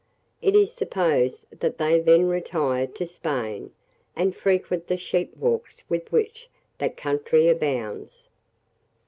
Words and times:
It 0.41 0.55
is 0.55 0.73
supposed 0.73 1.45
that 1.59 1.77
they 1.77 1.99
then 1.99 2.27
retire 2.27 2.87
to 2.87 3.05
Spain, 3.05 3.71
and 4.15 4.35
frequent 4.35 4.87
the 4.87 4.97
sheep 4.97 5.37
walks 5.37 5.83
with 5.89 6.11
which 6.11 6.49
that 6.79 6.97
country 6.97 7.47
abounds. 7.47 8.27